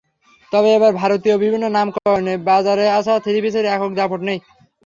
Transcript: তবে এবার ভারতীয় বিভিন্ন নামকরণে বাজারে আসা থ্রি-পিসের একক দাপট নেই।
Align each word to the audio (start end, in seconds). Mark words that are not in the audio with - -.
তবে 0.51 0.69
এবার 0.77 0.91
ভারতীয় 1.01 1.35
বিভিন্ন 1.37 1.65
নামকরণে 1.69 2.33
বাজারে 2.47 2.85
আসা 2.97 3.13
থ্রি-পিসের 3.23 3.65
একক 3.67 3.91
দাপট 3.95 4.19
নেই। 4.27 4.39